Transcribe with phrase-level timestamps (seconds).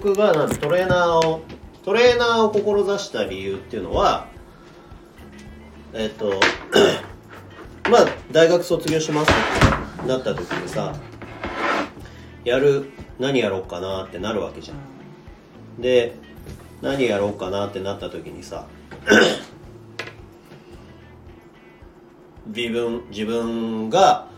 [0.00, 1.42] 僕がなんトレーナーを
[1.84, 4.28] トレーナーを志した理由っていうのは
[5.92, 6.38] えっと
[7.90, 9.34] まあ大学卒業しますっ
[10.02, 10.94] てなった時にさ
[12.44, 14.76] やる何やろうかなってなるわけじゃん。
[15.82, 16.14] で
[16.80, 18.68] 何やろうかなってなった時にさ
[22.46, 24.28] 自分自分が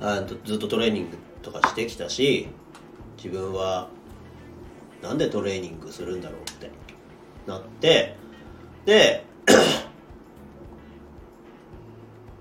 [0.00, 2.46] あずっとトレーニングとかしてきたし
[3.16, 3.88] 自分は
[5.02, 6.70] なんでトレーニングするんだろうって
[7.46, 8.16] なって
[8.84, 9.24] で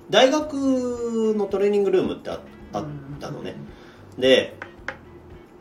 [0.10, 0.54] 大学
[1.36, 2.42] のトレーニングルームってあ
[2.74, 2.86] あっ
[3.20, 3.56] たのね。
[4.18, 4.56] で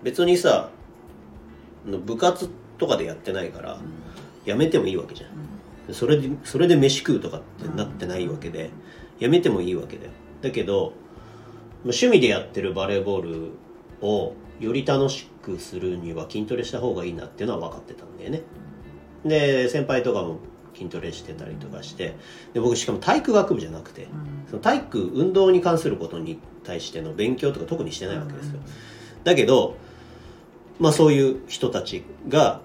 [0.03, 0.71] 別にさ
[1.85, 3.79] 部活とかでやってないから
[4.45, 5.31] やめてもいいわけじゃん。
[5.95, 8.71] それでそれで飯食うとかってなってないわけで
[9.19, 10.11] やめてもいいわけだよ
[10.43, 10.93] だけど
[11.83, 13.51] 趣味でやってるバレーボール
[14.01, 18.43] をより楽しくするには筋トレした方がいいなっていうのは分かってたんだよね。
[19.25, 20.39] で先輩とかも
[20.75, 22.17] 筋トレしてたりとかして
[22.55, 24.09] で僕しかも体育学部じゃなくて、
[24.49, 28.61] その体育運動に関することに対しての勉強とか特にしてないわけですよ、
[29.25, 29.77] だけど
[30.79, 32.63] まあそういう人たちが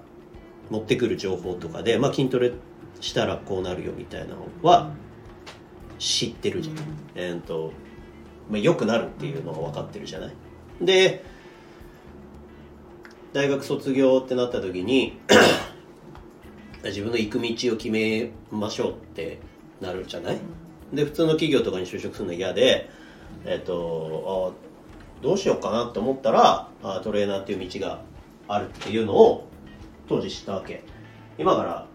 [0.70, 2.52] 持ってくる情報とかで、まあ、筋トレ
[3.00, 4.90] したらこうなるよみたいなのは
[5.98, 6.76] 知ってるじゃん、
[7.14, 7.72] えーと
[8.50, 10.32] まあ、良くなるっていうのは分かってるじゃない。
[10.80, 11.24] で
[13.32, 15.18] 大学卒業ってなった時に
[16.84, 19.38] 自分の行く道を決めましょうって
[19.80, 20.38] なるじゃない？
[20.92, 22.88] で普通の企業とかに就職するの嫌で
[23.44, 24.54] えっ、ー、と
[25.20, 28.02] あどうしようかなって思ったらあトレーナーっていう道が
[28.48, 29.48] あるっていうのを
[30.08, 30.82] 当時知ったわけ。
[31.38, 31.86] 今から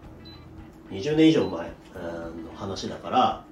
[0.90, 1.72] 20年以上前の
[2.54, 3.44] 話だから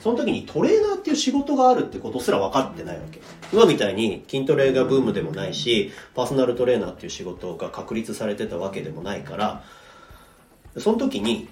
[0.00, 3.20] その時にトレーナーっていう仕事があるってことすら分かってないわけ。
[3.52, 9.62] 今みたいに筋トレがブームでもないしパーソナルトレーナーっていう仕事が確立されてたわけでもないから
[10.78, 11.48] その時に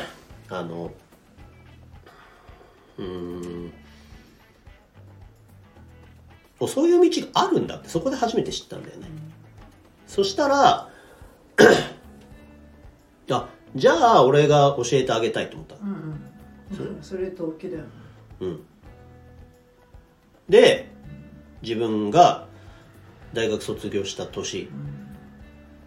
[0.48, 0.92] あの
[2.98, 3.72] うん
[6.68, 9.08] そういう道があるんだってそこで初めて知ったんだよね、
[10.06, 10.88] そしたら
[13.30, 16.01] あじゃあ俺が教えてあげたいと思った、うん、
[17.00, 17.84] それと大きだよ
[18.40, 18.60] うん。
[20.48, 20.88] で
[21.62, 22.46] 自分が
[23.32, 24.68] 大学卒業した年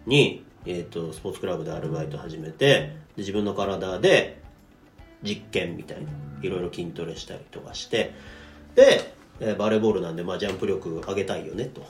[0.06, 4.42] に、えーと、スポーツクラブでアルバイト始めてで自分の体で
[5.22, 6.08] 実験みたいな
[6.42, 8.14] いろいろ筋トレしたりとかして
[8.74, 11.82] で、えー、バレーボールなんで、まあ、ジャンプ力上げたいよねと。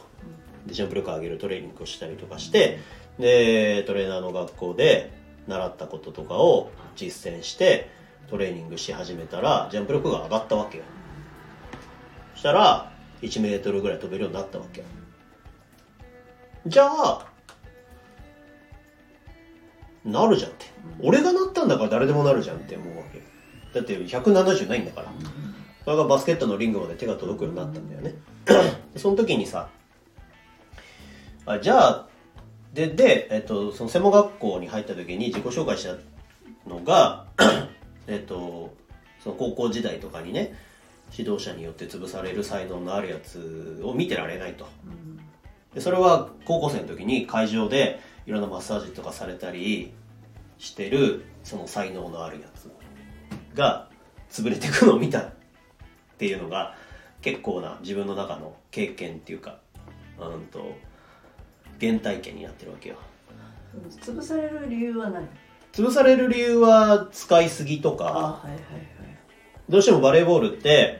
[0.66, 2.80] でジャンプ力上げるトレーニングをしたりとかして
[3.18, 5.12] でトレーナーの学校で
[5.46, 7.88] 習ったこととかを実践して
[8.28, 10.84] トレーニングし始めたらジャンプ力が上がったわけよ。
[12.34, 12.92] そしたら
[13.22, 14.84] 1メートルぐらい飛べるようになったわけ
[16.66, 17.26] じゃあ
[20.04, 20.66] なるじゃんって。
[21.00, 23.22] 俺がなったんだから誰でもなるじゃんって思うわけ
[23.74, 25.12] だって170ないんだから。
[25.84, 28.14] それがバスケットのリングまで手が届くようになったんだよね。
[28.96, 29.68] その時にさ
[31.46, 32.06] あじゃあ
[32.74, 35.96] でで、えっと、その専門学校に入った時に自己紹介した
[36.68, 37.26] のが
[38.06, 38.74] えっと
[39.22, 40.54] その高校時代とかにね
[41.16, 44.66] 指導者によって潰される才能のあるやつを見てられないと、
[45.74, 49.92] でそれは高校生の時に会場でいろんなマッサージとかされたり
[50.58, 52.70] してるその才能のあるやつ
[53.56, 53.88] が
[54.30, 55.32] 潰れていくのを見たっ
[56.18, 56.74] ていうのが
[57.22, 59.58] 結構な自分の中の経験っていうか
[60.18, 60.74] うんと
[61.80, 62.96] 原体験になってるわけよ。
[64.00, 65.28] 潰される理由は何？
[65.76, 68.42] 潰される理由は使いすぎとか、
[69.68, 70.98] どうしてもバレーボールって、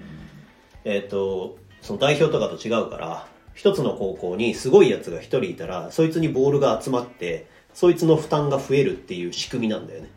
[0.85, 10.11] えっ、ー、とその代表とかと違うから一つの高校にすごいやつが一人いたらそいつにボールが集まってそいつの負担が増えるっていう仕組みなんだよね。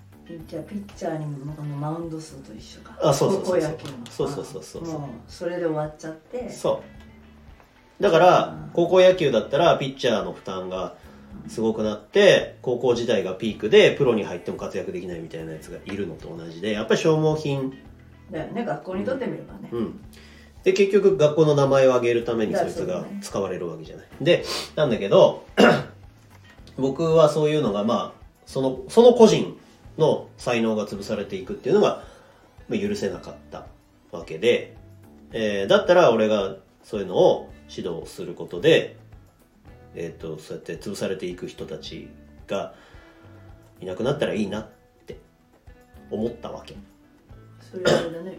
[0.46, 2.98] じゃあピッチャーにもマウンド数と一緒か。
[3.02, 3.72] あそうそうそうそう。
[4.09, 6.50] そうそうそうそうもうそれで終わっちゃって。
[6.50, 6.84] そ
[8.00, 8.04] う。
[8.04, 10.95] だから高校野球だったらピッチャーの負担が
[11.48, 17.74] すごくなって高校時代がピークでプロに入っても活躍できないみたいなやつがいるのと同じでやっぱり消耗品。
[18.31, 20.00] だよね学校にとってみればね、うん、
[20.64, 24.46] で結局学校の名前を挙げるためにそいつが使われるわけじゃない、ね、で
[24.76, 25.46] なんだけど
[26.78, 29.58] 僕はそういうのがまあそのその個人
[29.98, 32.04] の才能が潰されていくっていうのが、
[32.68, 33.66] まあ、許せなかった
[34.12, 34.75] わけで、
[35.32, 38.98] えー、だったら俺がそういうのを指導することで
[39.95, 42.09] えーと、そうやって潰されていく人たち
[42.47, 42.74] が
[43.81, 44.68] いなくなったらいいなっ
[45.06, 45.18] て
[46.12, 46.75] 思ったわけ。
[47.59, 47.83] それ
[48.24, 48.38] ね、